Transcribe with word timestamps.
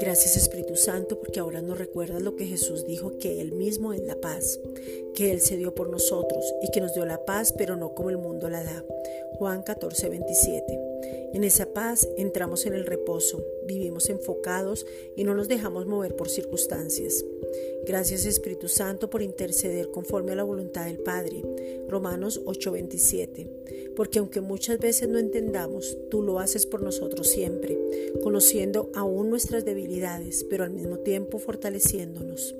Gracias 0.00 0.36
Espíritu 0.36 0.76
Santo 0.76 1.18
porque 1.18 1.40
ahora 1.40 1.60
nos 1.60 1.76
recuerda 1.76 2.20
lo 2.20 2.36
que 2.36 2.46
Jesús 2.46 2.86
dijo, 2.86 3.18
que 3.18 3.40
Él 3.40 3.52
mismo 3.52 3.92
es 3.92 4.02
la 4.02 4.16
paz, 4.16 4.58
que 5.14 5.32
Él 5.32 5.40
se 5.40 5.56
dio 5.56 5.74
por 5.74 5.90
nosotros 5.90 6.44
y 6.62 6.70
que 6.70 6.80
nos 6.80 6.94
dio 6.94 7.04
la 7.04 7.24
paz, 7.24 7.52
pero 7.52 7.76
no 7.76 7.94
como 7.94 8.10
el 8.10 8.18
mundo 8.18 8.48
la 8.48 8.62
da. 8.62 8.84
Juan 9.38 9.62
14, 9.62 10.08
27. 10.08 10.87
En 11.34 11.44
esa 11.44 11.66
paz 11.72 12.08
entramos 12.16 12.64
en 12.66 12.72
el 12.72 12.86
reposo, 12.86 13.44
vivimos 13.66 14.08
enfocados 14.08 14.86
y 15.14 15.24
no 15.24 15.34
nos 15.34 15.48
dejamos 15.48 15.86
mover 15.86 16.16
por 16.16 16.30
circunstancias. 16.30 17.24
Gracias 17.86 18.24
Espíritu 18.24 18.68
Santo 18.68 19.10
por 19.10 19.22
interceder 19.22 19.90
conforme 19.90 20.32
a 20.32 20.36
la 20.36 20.42
voluntad 20.42 20.86
del 20.86 20.98
Padre. 20.98 21.42
Romanos 21.88 22.40
8:27. 22.44 23.48
Porque 23.94 24.20
aunque 24.20 24.40
muchas 24.40 24.78
veces 24.78 25.08
no 25.08 25.18
entendamos, 25.18 25.96
tú 26.10 26.22
lo 26.22 26.38
haces 26.38 26.66
por 26.66 26.82
nosotros 26.82 27.28
siempre, 27.28 27.78
conociendo 28.22 28.90
aún 28.94 29.28
nuestras 29.28 29.64
debilidades, 29.64 30.44
pero 30.48 30.64
al 30.64 30.70
mismo 30.70 30.98
tiempo 30.98 31.38
fortaleciéndonos. 31.38 32.54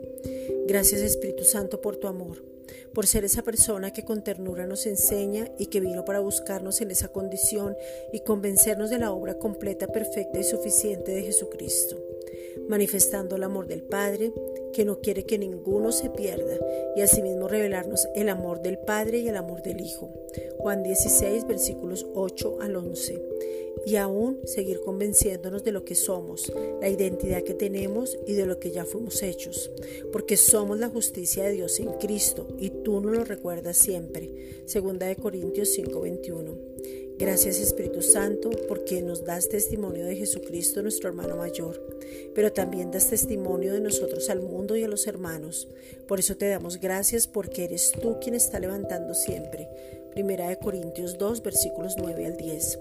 Gracias 0.67 1.01
Espíritu 1.01 1.45
Santo 1.45 1.81
por 1.81 1.97
tu 1.97 2.07
amor 2.07 2.58
por 2.95 3.07
ser 3.07 3.25
esa 3.25 3.43
persona 3.43 3.93
que 3.93 4.05
con 4.05 4.23
ternura 4.23 4.67
nos 4.67 4.87
enseña 4.87 5.49
y 5.59 5.67
que 5.67 5.81
vino 5.81 6.05
para 6.05 6.21
buscarnos 6.21 6.81
en 6.81 6.91
esa 6.91 7.09
condición 7.09 7.77
y 8.13 8.21
convencernos 8.21 8.91
de 8.91 8.99
la 8.99 9.13
obra 9.13 9.39
completa, 9.39 9.87
perfecta 9.87 10.39
y 10.39 10.45
suficiente 10.45 11.13
de 11.13 11.23
Jesucristo, 11.23 11.97
manifestando 12.69 13.37
el 13.37 13.43
amor 13.43 13.67
del 13.67 13.83
Padre, 13.83 14.33
que 14.79 14.85
no 14.85 15.01
quiere 15.01 15.25
que 15.25 15.39
ninguno 15.39 15.91
se 15.91 16.09
pierda, 16.09 16.57
y 16.95 17.01
asimismo 17.01 17.49
revelarnos 17.49 18.09
el 18.15 18.29
amor 18.29 18.63
del 18.63 18.79
Padre 18.79 19.19
y 19.19 19.27
el 19.27 19.37
amor 19.37 19.61
del 19.61 19.81
Hijo. 19.81 20.09
Juan 20.57 20.85
16, 20.85 21.49
versículos 21.49 22.07
8 22.15 22.59
al 22.61 22.77
11 22.77 23.21
y 23.85 23.97
aún 23.97 24.39
seguir 24.45 24.81
convenciéndonos 24.81 25.65
de 25.65 25.73
lo 25.73 25.85
que 25.85 25.97
somos, 25.97 26.53
la 26.81 26.89
identidad 26.89 27.43
que 27.43 27.55
tenemos 27.55 28.19
y 28.25 28.35
de 28.35 28.47
lo 28.47 28.61
que 28.61 28.71
ya 28.71 28.85
fuimos 28.85 29.23
hechos, 29.25 29.71
porque 30.13 30.37
somos 30.37 30.79
la 30.79 30.89
justicia 30.89 31.43
de 31.45 31.53
Dios 31.53 31.81
en 31.81 31.93
Cristo 31.95 32.47
y 32.61 32.71
tú 32.71 33.01
nos 33.01 33.17
lo 33.17 33.25
recuerdas 33.25 33.77
siempre. 33.79 34.63
Segunda 34.67 35.07
de 35.07 35.17
Corintios 35.17 35.71
5:21. 35.77 37.08
Gracias 37.19 37.59
Espíritu 37.59 38.01
Santo 38.01 38.49
porque 38.69 39.03
nos 39.03 39.25
das 39.25 39.49
testimonio 39.49 40.07
de 40.07 40.15
Jesucristo 40.15 40.83
nuestro 40.83 41.09
hermano 41.09 41.37
mayor, 41.37 41.83
pero 42.33 42.53
también 42.53 42.93
das 42.93 43.11
testimonio 43.11 43.75
de 43.75 43.81
nosotros 43.81 44.31
al 44.31 44.41
mundo 44.41 44.77
y 44.77 44.85
a 44.85 44.89
los 44.89 45.09
hermanos. 45.09 45.67
Por 46.07 46.21
eso 46.21 46.37
te 46.37 46.49
damos 46.49 46.81
gracias 46.81 47.27
porque 47.27 47.65
eres 47.65 47.91
tú 47.91 48.19
quien 48.21 48.37
está 48.37 48.61
levantando 48.61 49.15
siempre. 49.15 49.69
Primera 50.13 50.49
de 50.49 50.59
Corintios 50.59 51.19
2 51.19 51.43
versículos 51.43 51.97
9 51.99 52.25
al 52.25 52.37
10. 52.37 52.79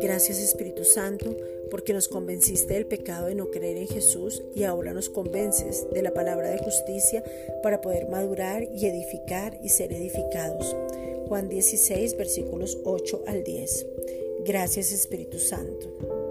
Gracias 0.00 0.38
Espíritu 0.38 0.84
Santo 0.84 1.36
porque 1.68 1.92
nos 1.92 2.06
convenciste 2.06 2.74
del 2.74 2.86
pecado 2.86 3.26
de 3.26 3.34
no 3.34 3.50
creer 3.50 3.76
en 3.76 3.88
Jesús 3.88 4.40
y 4.54 4.62
ahora 4.62 4.92
nos 4.92 5.08
convences 5.08 5.86
de 5.92 6.02
la 6.02 6.14
palabra 6.14 6.50
de 6.50 6.58
justicia 6.58 7.24
para 7.60 7.80
poder 7.80 8.08
madurar 8.08 8.62
y 8.62 8.86
edificar 8.86 9.58
y 9.60 9.70
ser 9.70 9.92
edificados. 9.92 10.76
Juan 11.34 11.48
16, 11.48 12.16
versículos 12.16 12.78
8 12.84 13.24
al 13.26 13.42
10. 13.42 13.86
Gracias 14.44 14.92
Espíritu 14.92 15.40
Santo. 15.40 16.23